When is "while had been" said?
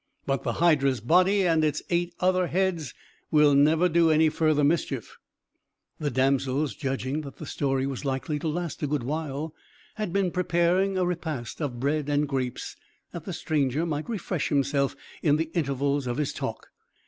9.03-10.31